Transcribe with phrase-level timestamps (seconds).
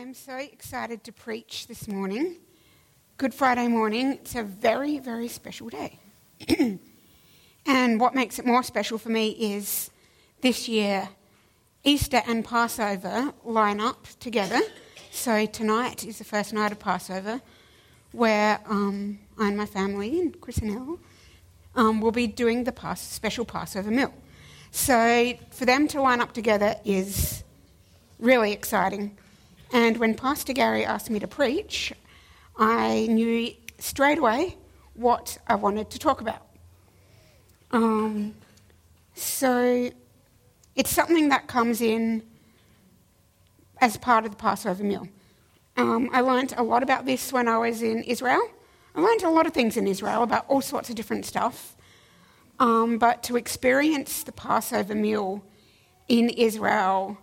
[0.00, 2.36] I'm so excited to preach this morning.
[3.18, 4.14] Good Friday morning.
[4.14, 5.98] It's a very, very special day.
[7.66, 9.90] and what makes it more special for me is
[10.40, 11.10] this year,
[11.84, 14.62] Easter and Passover line up together.
[15.10, 17.42] So tonight is the first night of Passover,
[18.12, 20.98] where um, I and my family and Chris and Elle
[21.76, 24.14] um, will be doing the Pas- special Passover meal.
[24.70, 27.44] So for them to line up together is
[28.18, 29.18] really exciting.
[29.72, 31.92] And when Pastor Gary asked me to preach,
[32.58, 34.56] I knew straight away
[34.94, 36.46] what I wanted to talk about.
[37.70, 38.34] Um,
[39.14, 39.90] so
[40.74, 42.22] it's something that comes in
[43.80, 45.08] as part of the Passover meal.
[45.76, 48.42] Um, I learned a lot about this when I was in Israel.
[48.94, 51.76] I learned a lot of things in Israel about all sorts of different stuff.
[52.58, 55.42] Um, but to experience the Passover meal
[56.08, 57.16] in Israel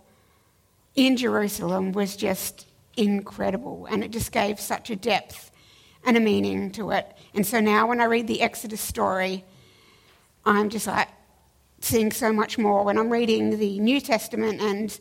[0.94, 3.86] in Jerusalem was just incredible.
[3.90, 5.50] And it just gave such a depth
[6.04, 7.16] and a meaning to it.
[7.34, 9.44] And so now when I read the Exodus story,
[10.44, 11.08] I'm just like
[11.80, 12.84] seeing so much more.
[12.84, 14.98] When I'm reading the New Testament and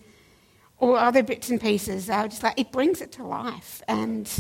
[0.80, 3.82] all other bits and pieces, I just like, it brings it to life.
[3.88, 4.32] And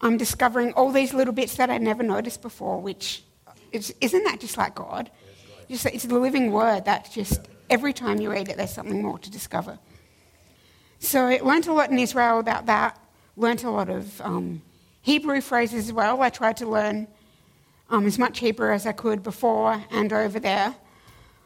[0.00, 3.24] I'm discovering all these little bits that I never noticed before, which
[3.72, 5.10] is, isn't that just like God?
[5.68, 9.18] Just, it's the living word that just every time you read it, there's something more
[9.18, 9.78] to discover.
[10.98, 12.98] So I learnt a lot in Israel about that,
[13.36, 14.62] learnt a lot of um,
[15.02, 16.22] Hebrew phrases as well.
[16.22, 17.06] I tried to learn
[17.90, 20.74] um, as much Hebrew as I could before and over there.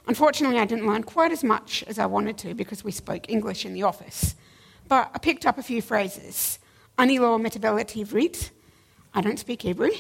[0.07, 3.67] Unfortunately, I didn't learn quite as much as I wanted to because we spoke English
[3.67, 4.37] in the office.
[4.87, 6.59] But I picked up a few phrases.
[6.97, 8.51] Ani lo ivrit.
[9.13, 9.91] I don't speak Hebrew.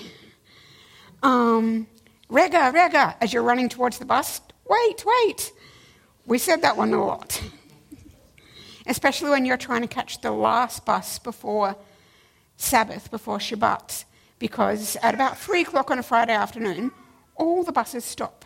[1.22, 1.86] Um,
[2.28, 4.40] rega, rega, as you're running towards the bus.
[4.68, 5.52] Wait, wait.
[6.26, 7.42] We said that one a lot
[8.88, 11.76] especially when you're trying to catch the last bus before
[12.56, 14.04] Sabbath, before Shabbat,
[14.38, 16.90] because at about three o'clock on a Friday afternoon,
[17.36, 18.44] all the buses stop.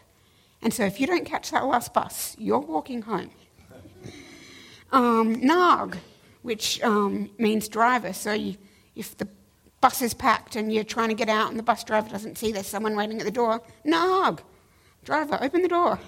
[0.60, 3.30] And so if you don't catch that last bus, you're walking home.
[4.92, 5.40] Um,
[6.42, 8.12] which um, means driver.
[8.12, 8.56] So you,
[8.94, 9.26] if the
[9.80, 12.52] bus is packed and you're trying to get out and the bus driver doesn't see
[12.52, 14.42] there's someone waiting at the door, nag,
[15.04, 15.98] driver, open the door.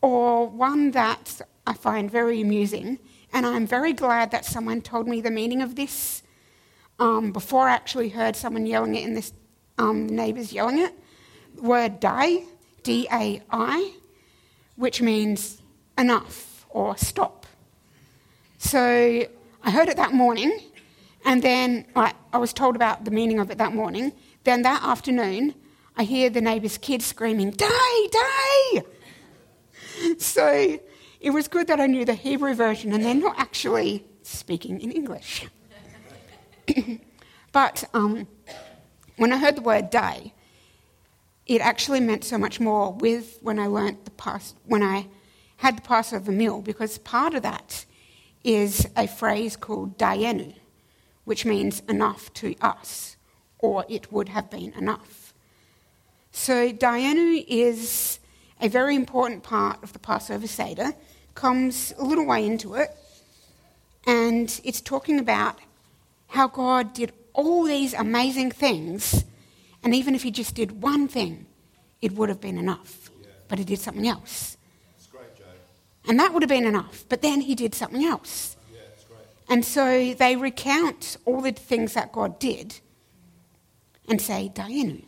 [0.00, 2.98] Or one that I find very amusing,
[3.32, 6.22] and I'm very glad that someone told me the meaning of this
[6.98, 9.32] um, before I actually heard someone yelling it in this
[9.78, 10.92] um, neighbours yelling it.
[11.56, 12.44] Word dai,
[12.82, 13.94] D A I,
[14.76, 15.60] which means
[15.98, 17.46] enough or stop.
[18.58, 19.26] So
[19.62, 20.58] I heard it that morning,
[21.24, 24.12] and then I, I was told about the meaning of it that morning.
[24.44, 25.54] Then that afternoon,
[25.96, 28.82] I hear the neighbour's kids screaming, Die, die!
[30.18, 30.80] So
[31.22, 34.90] it was good that I knew the Hebrew version and they're not actually speaking in
[34.90, 35.46] English.
[37.52, 38.26] but um,
[39.16, 40.34] when I heard the word day,
[41.46, 45.06] it actually meant so much more with when I learnt the past, when I
[45.58, 47.84] had the Passover meal, because part of that
[48.42, 50.54] is a phrase called dayenu,
[51.24, 53.16] which means enough to us,
[53.60, 55.34] or it would have been enough.
[56.32, 58.18] So dayenu is
[58.60, 60.94] a very important part of the Passover Seder,
[61.34, 62.90] comes a little way into it,
[64.06, 65.58] and it's talking about
[66.28, 69.24] how God did all these amazing things,
[69.82, 71.46] and even if He just did one thing,
[72.00, 73.10] it would have been enough.
[73.20, 73.28] Yeah.
[73.48, 74.56] But He did something else.
[75.10, 75.24] Great,
[76.06, 78.56] and that would have been enough, but then He did something else.
[78.72, 78.80] Yeah,
[79.48, 82.80] and so they recount all the things that God did
[84.08, 85.04] and say, Dayenu.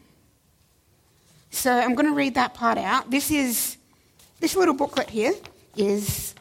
[1.50, 3.10] So I'm going to read that part out.
[3.10, 3.76] This is
[4.40, 5.34] this little booklet here
[5.78, 6.34] is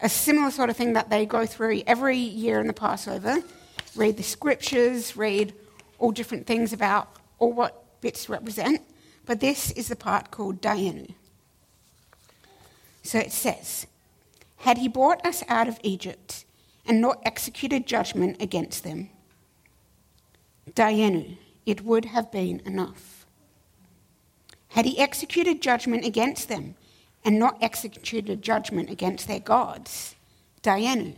[0.00, 3.42] a similar sort of thing that they go through every year in the Passover.
[3.94, 5.54] Read the scriptures, read
[5.98, 8.82] all different things about all what bits represent.
[9.24, 11.14] But this is the part called Dayenu.
[13.02, 13.86] So it says,
[14.58, 16.44] Had he brought us out of Egypt
[16.86, 19.10] and not executed judgment against them,
[20.70, 21.36] Dayenu,
[21.66, 23.26] it would have been enough.
[24.68, 26.74] Had he executed judgment against them
[27.24, 30.14] and not executed judgment against their gods,
[30.62, 31.14] Dayenu,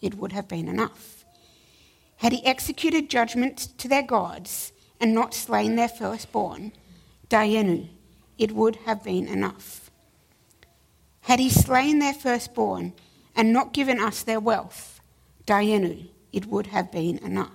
[0.00, 1.24] it would have been enough.
[2.18, 6.72] Had he executed judgment to their gods and not slain their firstborn,
[7.28, 7.88] Dayenu,
[8.38, 9.90] it would have been enough.
[11.22, 12.92] Had he slain their firstborn
[13.34, 15.00] and not given us their wealth,
[15.46, 17.50] Dayenu, it would have been enough.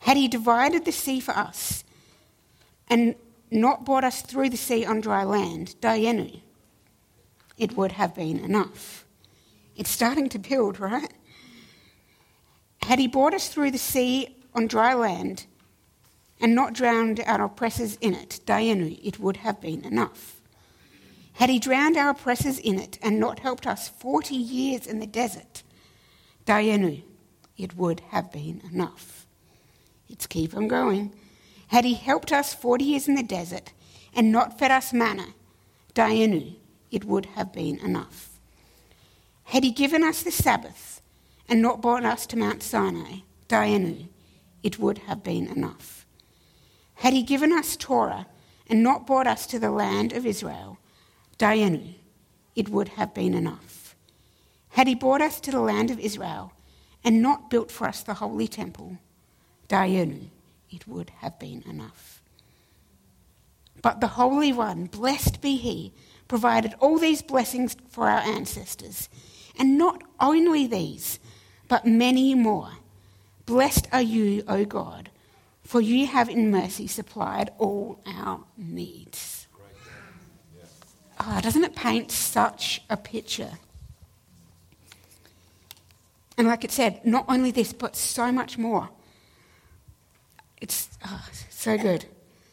[0.00, 1.84] Had he divided the sea for us
[2.88, 3.14] and
[3.50, 6.40] not brought us through the sea on dry land, Dayenu,
[7.56, 9.04] it would have been enough.
[9.76, 11.12] It's starting to build, right?
[12.82, 15.46] Had he brought us through the sea on dry land
[16.40, 20.40] and not drowned our oppressors in it, Dayenu, it would have been enough.
[21.34, 25.06] Had he drowned our oppressors in it and not helped us 40 years in the
[25.06, 25.62] desert,
[26.46, 27.02] Dayenu,
[27.58, 29.26] it would have been enough.
[30.08, 31.12] It's keep on going.
[31.68, 33.72] Had he helped us 40 years in the desert
[34.14, 35.26] and not fed us manna,
[35.94, 36.54] Dayenu,
[36.90, 38.38] it would have been enough.
[39.44, 41.00] Had he given us the Sabbath
[41.48, 44.08] and not brought us to Mount Sinai, Dayenu,
[44.62, 46.06] it would have been enough.
[46.96, 48.26] Had he given us Torah
[48.66, 50.78] and not brought us to the land of Israel,
[51.38, 51.94] Dayenu,
[52.56, 53.94] it would have been enough.
[54.70, 56.52] Had he brought us to the land of Israel
[57.04, 58.98] and not built for us the holy temple,
[59.68, 60.28] Dayenu,
[60.70, 62.20] it would have been enough.
[63.82, 65.92] But the Holy One, blessed be He,
[66.28, 69.08] provided all these blessings for our ancestors,
[69.58, 71.18] and not only these,
[71.68, 72.70] but many more.
[73.46, 75.10] Blessed are you, O God,
[75.62, 79.46] for you have in mercy supplied all our needs.
[81.18, 83.52] Oh, doesn't it paint such a picture?
[86.36, 88.90] And like it said, not only this, but so much more.
[90.60, 92.04] It's oh, so good.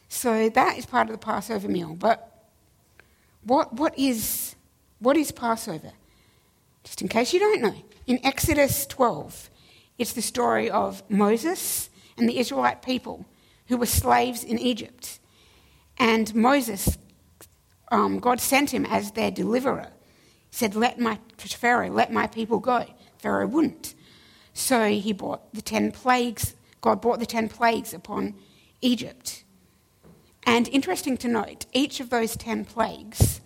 [0.08, 1.94] So that is part of the Passover meal.
[1.94, 2.33] But
[3.44, 4.54] what, what, is,
[4.98, 5.92] what is Passover?
[6.82, 7.74] Just in case you don't know.
[8.06, 9.50] In Exodus 12,
[9.98, 13.24] it's the story of Moses and the Israelite people
[13.68, 15.18] who were slaves in Egypt.
[15.98, 16.98] And Moses,
[17.90, 19.88] um, God sent him as their deliverer.
[20.50, 22.84] He said, Let my Pharaoh, let my people go.
[23.18, 23.94] Pharaoh wouldn't.
[24.52, 28.34] So he brought the ten plagues, God brought the ten plagues upon
[28.80, 29.43] Egypt.
[30.46, 33.40] And interesting to note, each of those ten plagues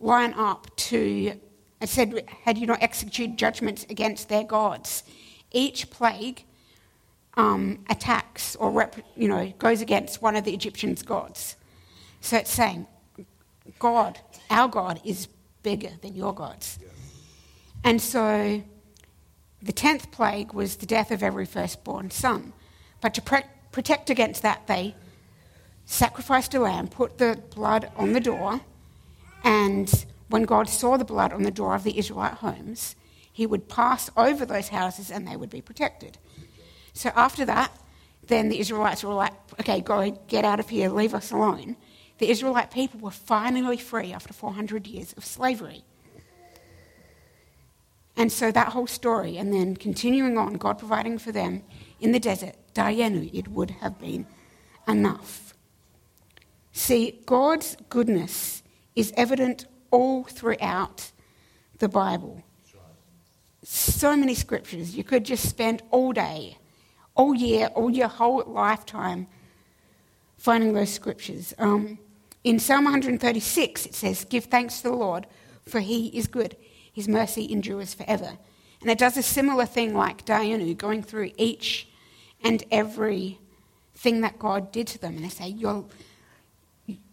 [0.00, 1.38] line up to,
[1.80, 5.04] I said, had you not executed judgments against their gods.
[5.52, 6.44] Each plague
[7.36, 11.56] um, attacks or, rep, you know, goes against one of the Egyptians' gods.
[12.20, 12.86] So it's saying,
[13.78, 14.18] God,
[14.50, 15.28] our God, is
[15.62, 16.78] bigger than your gods.
[17.84, 18.62] And so
[19.62, 22.52] the tenth plague was the death of every firstborn son.
[23.00, 23.42] But to pre-
[23.72, 24.94] protect against that, they
[25.86, 28.60] sacrificed a lamb, put the blood on the door,
[29.42, 32.96] and when God saw the blood on the door of the Israelite homes,
[33.32, 36.18] he would pass over those houses and they would be protected.
[36.92, 37.76] So after that,
[38.28, 41.76] then the Israelites were like, okay, go get out of here, leave us alone.
[42.18, 45.84] The Israelite people were finally free after 400 years of slavery.
[48.16, 51.64] And so that whole story, and then continuing on, God providing for them
[52.00, 54.26] in the desert, Dayenu, it would have been
[54.86, 55.43] enough.
[56.74, 58.62] See, God's goodness
[58.94, 61.12] is evident all throughout
[61.78, 62.42] the Bible.
[63.62, 64.94] So many scriptures.
[64.94, 66.58] You could just spend all day,
[67.14, 69.28] all year, all your whole lifetime
[70.36, 71.54] finding those scriptures.
[71.58, 71.98] Um,
[72.42, 75.26] in Psalm 136, it says, Give thanks to the Lord,
[75.64, 76.56] for he is good
[76.94, 78.38] his mercy endures forever.
[78.80, 81.88] And it does a similar thing like Dayenu, going through each
[82.42, 83.40] and every
[83.96, 85.16] thing that God did to them.
[85.16, 85.90] And they say, You'll,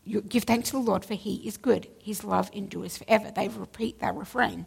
[0.03, 1.87] you give thanks to the Lord, for he is good.
[1.99, 3.31] His love endures forever.
[3.31, 4.65] They repeat that refrain.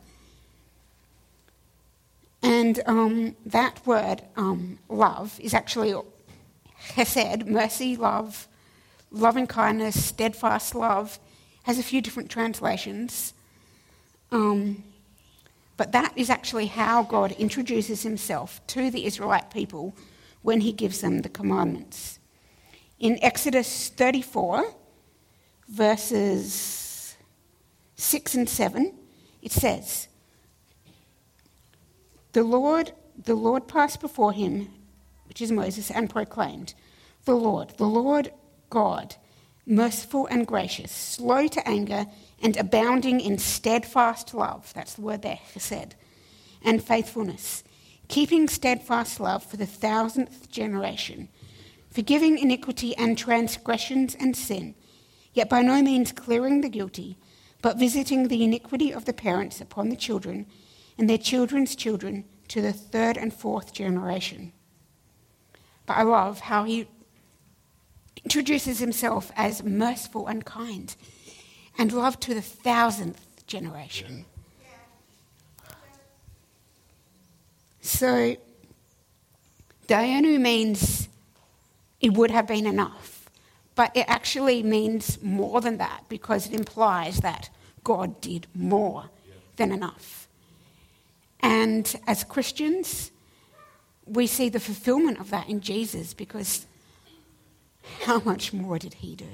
[2.43, 5.95] And um, that word, um, love, is actually
[6.91, 8.47] chesed, mercy, love,
[9.11, 11.19] loving kindness, steadfast love,
[11.63, 13.33] has a few different translations.
[14.31, 14.85] Um,
[15.77, 19.97] but that is actually how God introduces himself to the Israelite people
[20.43, 22.19] when he gives them the commandments.
[23.01, 24.75] In Exodus 34,
[25.69, 27.17] verses
[27.97, 28.95] 6 and 7,
[29.43, 30.09] it says,
[32.33, 32.93] The Lord,
[33.23, 34.69] the Lord passed before him,
[35.29, 36.75] which is Moses, and proclaimed,
[37.25, 38.33] The Lord, the Lord
[38.71, 39.17] God,
[39.67, 42.07] merciful and gracious, slow to anger
[42.43, 44.73] and abounding in steadfast love.
[44.75, 45.93] That's the word there, chesed.
[46.63, 47.63] And faithfulness,
[48.09, 51.29] keeping steadfast love for the thousandth generation,
[51.91, 54.75] forgiving iniquity and transgressions and sin,
[55.35, 57.19] yet by no means clearing the guilty,
[57.61, 60.47] but visiting the iniquity of the parents upon the children
[60.97, 64.53] and their children's children to the third and fourth generation.
[65.87, 66.89] But I love how he
[68.23, 70.95] introduces himself as merciful and kind
[71.77, 74.25] and love to the thousandth generation.
[77.81, 78.37] So,
[79.89, 81.09] Dayenu means
[82.01, 83.14] it would have been enough,
[83.75, 87.51] but it actually means more than that because it implies that
[87.83, 89.11] God did more
[89.57, 90.29] than enough.
[91.41, 93.11] And as Christians,
[94.07, 96.67] we see the fulfillment of that in Jesus because
[98.03, 99.27] how much more did he do?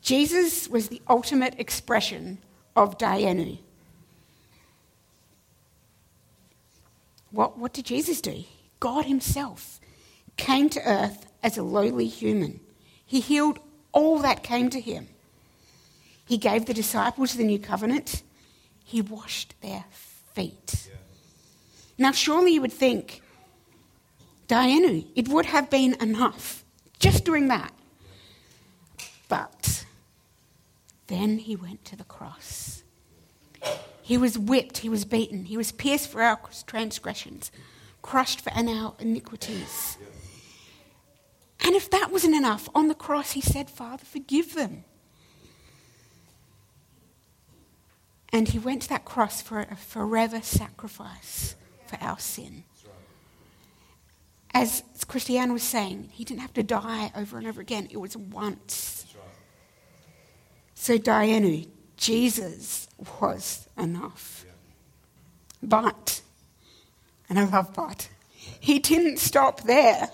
[0.00, 2.38] Jesus was the ultimate expression
[2.74, 3.58] of Dayenu.
[7.30, 8.44] What, what did Jesus do?
[8.80, 9.79] God Himself
[10.36, 12.60] came to earth as a lowly human.
[13.04, 13.58] He healed
[13.92, 15.08] all that came to Him.
[16.26, 18.22] He gave the disciples the new covenant.
[18.84, 20.88] He washed their feet.
[20.88, 20.94] Yeah.
[21.98, 23.20] Now, surely you would think,
[24.48, 26.64] Dayenu, it would have been enough
[26.98, 27.72] just doing that.
[29.28, 29.84] But
[31.06, 32.82] then he went to the cross.
[34.02, 37.52] He was whipped, he was beaten, he was pierced for our transgressions,
[38.02, 39.98] crushed for our iniquities.
[41.64, 44.84] And if that wasn't enough, on the cross he said, Father, forgive them.
[48.32, 52.64] And he went to that cross for a forever sacrifice for our sin.
[54.52, 58.16] As Christiane was saying, he didn't have to die over and over again, it was
[58.16, 59.06] once.
[60.74, 62.88] So, Dayenu, Jesus
[63.20, 64.46] was enough.
[65.62, 66.22] But,
[67.28, 68.08] and I love but,
[68.60, 70.08] he didn't stop there.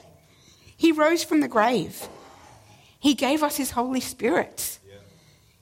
[0.77, 2.09] He rose from the grave.
[2.99, 4.79] He gave us his Holy Spirit.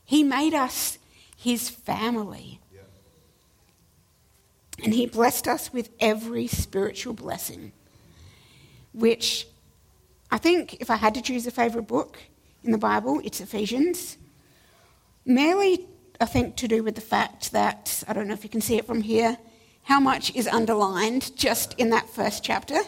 [0.05, 0.99] He made us
[1.37, 2.61] his family.
[4.83, 7.73] And he blessed us with every spiritual blessing,
[8.93, 9.47] which
[10.31, 12.19] I think if I had to choose a favourite book
[12.65, 14.19] in the Bible, it's Ephesians.
[15.25, 15.87] Merely,
[16.21, 18.77] I think, to do with the fact that, I don't know if you can see
[18.77, 19.39] it from here,
[19.85, 22.81] how much is underlined just in that first chapter.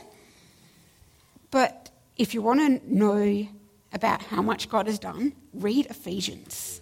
[1.51, 3.49] But if you want to know
[3.93, 6.81] about how much God has done, read Ephesians.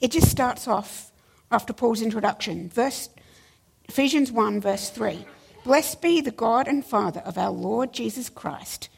[0.00, 1.12] It just starts off
[1.50, 2.68] after Paul's introduction.
[2.68, 3.08] Verse,
[3.88, 5.24] Ephesians 1, verse 3.
[5.64, 8.88] Blessed be the God and Father of our Lord Jesus Christ.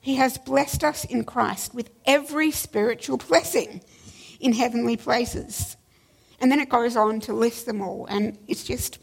[0.00, 3.82] He has blessed us in Christ with every spiritual blessing
[4.38, 5.76] in heavenly places.
[6.40, 8.98] And then it goes on to list them all, and it's just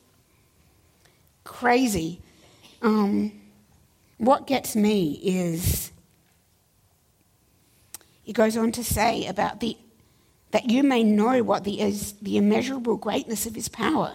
[1.43, 2.19] crazy.
[2.81, 3.31] Um,
[4.17, 5.91] what gets me is
[8.27, 9.77] it goes on to say about the
[10.51, 14.13] that you may know what the, is the immeasurable greatness of his power.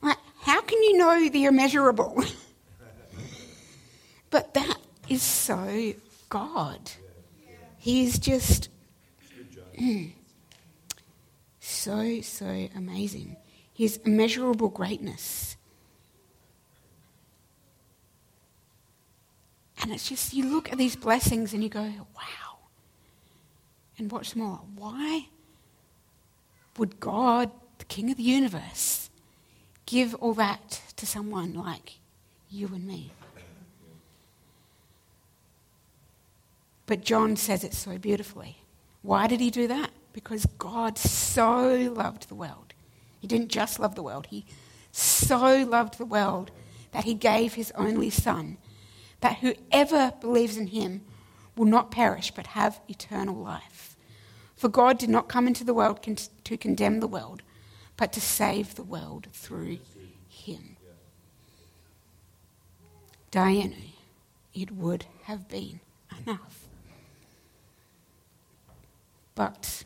[0.00, 2.24] Like, how can you know the immeasurable?
[4.30, 4.78] but that
[5.10, 5.92] is so
[6.30, 6.92] God.
[7.78, 8.70] He is just.
[9.78, 10.12] Mm,
[11.60, 13.36] so, so amazing.
[13.74, 15.56] His immeasurable greatness.
[19.82, 22.41] And it's just, you look at these blessings and you go, wow.
[24.02, 25.28] And what's more, why
[26.76, 29.10] would God, the King of the universe,
[29.86, 31.98] give all that to someone like
[32.50, 33.12] you and me?
[36.86, 38.58] But John says it so beautifully.
[39.02, 39.90] Why did he do that?
[40.12, 42.74] because God so loved the world.
[43.20, 44.44] He didn't just love the world, He
[44.90, 46.50] so loved the world
[46.92, 48.58] that He gave His only Son,
[49.20, 51.02] that whoever believes in Him
[51.56, 53.91] will not perish but have eternal life.
[54.62, 56.06] For God did not come into the world
[56.44, 57.42] to condemn the world,
[57.96, 59.78] but to save the world through
[60.28, 60.76] Him.
[63.32, 63.74] Dayenu,
[64.54, 65.80] it would have been
[66.24, 66.60] enough.
[69.34, 69.82] But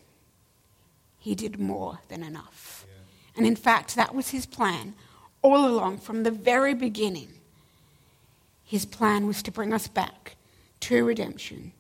[1.19, 2.85] he did more than enough.
[3.35, 4.93] And in fact, that was his plan
[5.41, 7.29] all along from the very beginning.
[8.63, 10.37] His plan was to bring us back
[10.81, 11.73] to redemption.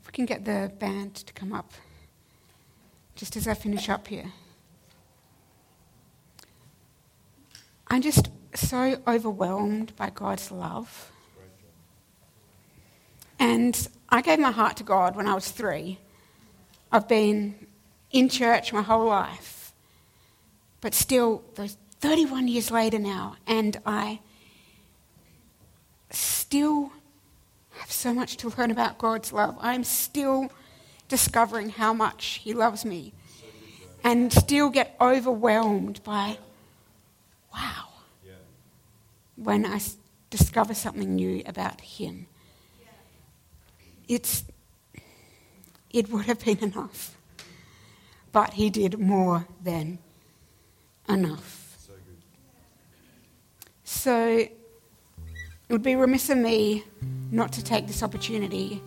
[0.00, 1.72] If we can get the band to come up
[3.14, 4.32] just as I finish up here.
[7.88, 11.10] I'm just so overwhelmed by God's love
[13.38, 15.98] and I gave my heart to God when I was three.
[16.92, 17.54] I've been
[18.10, 19.72] in church my whole life.
[20.82, 24.20] But still, those 31 years later now, and I
[26.10, 26.92] still
[27.80, 29.56] have so much to learn about God's love.
[29.60, 30.50] I'm still
[31.08, 33.12] discovering how much He loves me
[34.04, 36.38] and still get overwhelmed by,
[37.52, 37.88] wow,
[39.36, 39.80] when I
[40.30, 42.26] discover something new about Him
[44.10, 44.44] it's,
[45.90, 47.16] it would have been enough.
[48.32, 49.98] But he did more than
[51.08, 51.78] enough.
[51.86, 51.92] So,
[53.84, 54.52] so it
[55.68, 56.84] would be remiss of me
[57.30, 58.82] not to take this opportunity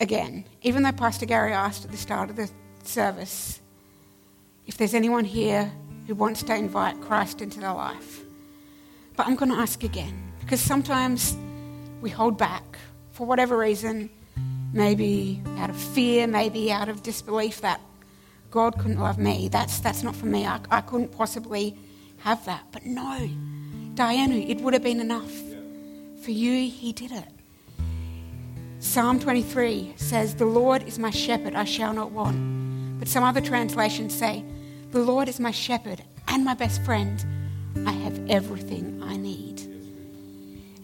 [0.00, 0.44] again.
[0.62, 2.50] Even though Pastor Gary asked at the start of the
[2.82, 3.60] service,
[4.66, 5.70] if there's anyone here
[6.06, 8.20] who wants to invite Christ into their life.
[9.16, 11.36] But I'm going to ask again because sometimes
[12.00, 12.78] we hold back
[13.12, 14.10] for whatever reason,
[14.72, 17.80] maybe out of fear, maybe out of disbelief that
[18.50, 19.48] God couldn't love me.
[19.48, 20.46] That's, that's not for me.
[20.46, 21.76] I, I couldn't possibly
[22.18, 22.64] have that.
[22.72, 23.28] But no,
[23.94, 25.32] Dayenu, it would have been enough.
[26.24, 27.28] For you, He did it.
[28.78, 32.98] Psalm 23 says, The Lord is my shepherd, I shall not want.
[32.98, 34.42] But some other translations say,
[34.92, 37.22] The Lord is my shepherd and my best friend.
[37.86, 39.60] I have everything I need.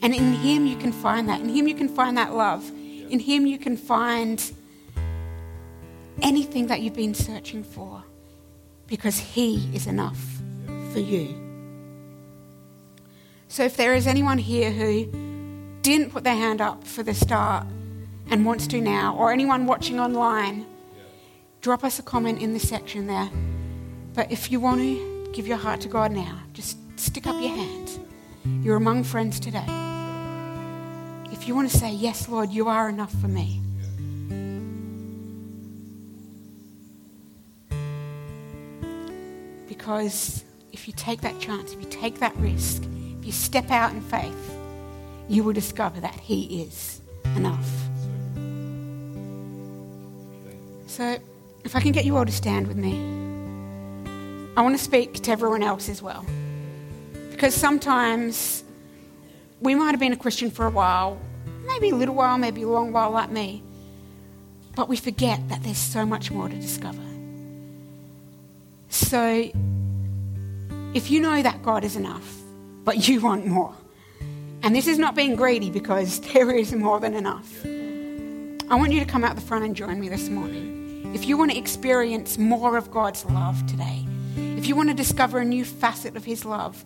[0.02, 1.40] And in Him you can find that.
[1.40, 2.70] In Him you can find that love.
[3.08, 4.52] In Him you can find
[6.20, 8.04] anything that you've been searching for
[8.86, 10.22] because He is enough
[10.92, 11.34] for you.
[13.48, 15.29] So if there is anyone here who
[15.82, 17.66] didn't put their hand up for the start
[18.30, 20.66] and wants to now, or anyone watching online,
[21.60, 23.30] drop us a comment in the section there.
[24.14, 27.54] But if you want to give your heart to God now, just stick up your
[27.54, 27.98] hand.
[28.62, 29.64] You're among friends today.
[31.32, 33.60] If you want to say, Yes, Lord, you are enough for me.
[39.68, 42.82] Because if you take that chance, if you take that risk,
[43.18, 44.59] if you step out in faith,
[45.30, 47.00] you will discover that He is
[47.36, 47.70] enough.
[50.88, 51.18] So,
[51.64, 52.94] if I can get you all to stand with me,
[54.56, 56.26] I want to speak to everyone else as well.
[57.30, 58.64] Because sometimes
[59.60, 61.16] we might have been a Christian for a while,
[61.64, 63.62] maybe a little while, maybe a long while, like me,
[64.74, 66.98] but we forget that there's so much more to discover.
[68.88, 69.48] So,
[70.92, 72.34] if you know that God is enough,
[72.84, 73.76] but you want more,
[74.62, 79.00] and this is not being greedy because there is more than enough, I want you
[79.00, 81.12] to come out the front and join me this morning.
[81.14, 85.38] If you want to experience more of God's love today, if you want to discover
[85.38, 86.84] a new facet of His love,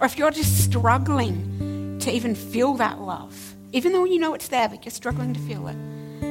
[0.00, 4.48] or if you're just struggling to even feel that love, even though you know it's
[4.48, 5.76] there, but you're struggling to feel it,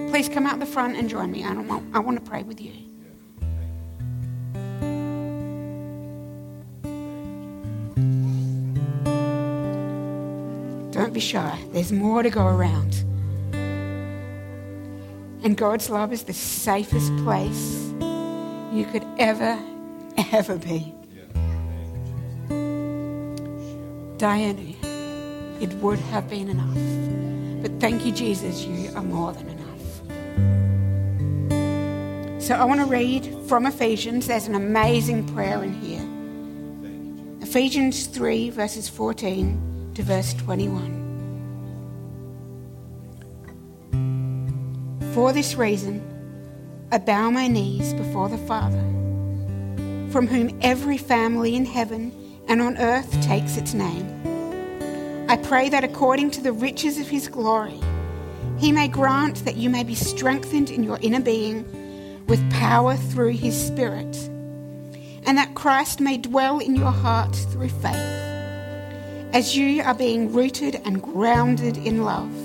[0.10, 1.43] please come out the front and join me.
[1.43, 2.85] I, want, I want to pray with you.
[11.15, 11.58] Be shy.
[11.71, 12.93] There's more to go around.
[15.45, 17.93] And God's love is the safest place
[18.73, 19.58] you could ever,
[20.34, 20.93] ever be.
[24.17, 24.75] Dayenu,
[25.62, 27.62] it would have been enough.
[27.62, 29.84] But thank you, Jesus, you are more than enough.
[32.43, 34.28] So I want to read from Ephesians.
[34.28, 36.06] There's an amazing prayer in here.
[37.41, 41.05] Ephesians 3, verses 14 to verse 21.
[45.15, 46.04] For this reason,
[46.91, 48.82] I bow my knees before the Father,
[50.12, 52.12] from whom every family in heaven
[52.49, 54.06] and on earth takes its name.
[55.30, 57.80] I pray that according to the riches of his glory,
[58.58, 61.63] he may grant that you may be strengthened in your inner being
[62.28, 64.17] with power through his Spirit,
[65.25, 67.95] and that Christ may dwell in your heart through faith
[69.34, 72.44] as you are being rooted and grounded in love.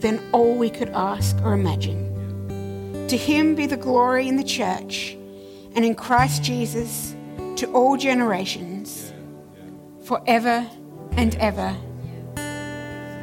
[0.00, 2.06] than all we could ask or imagine.
[3.08, 5.16] To him be the glory in the church
[5.74, 7.14] and in Christ Jesus
[7.56, 9.12] to all generations,
[10.04, 10.66] forever
[11.12, 11.76] and ever.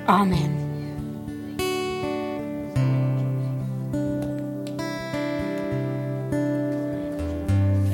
[0.07, 0.65] Amen.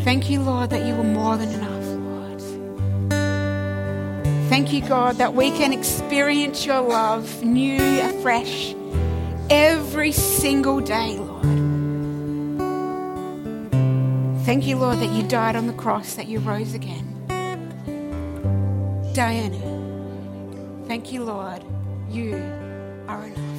[0.04, 1.73] Thank you, Lord, that you were more than enough.
[4.54, 8.76] Thank you, God, that we can experience your love new, afresh,
[9.50, 11.42] every single day, Lord.
[14.46, 17.26] Thank you, Lord, that you died on the cross, that you rose again.
[19.16, 21.64] Dayenu, thank you, Lord.
[22.12, 22.36] You
[23.08, 23.53] are enough.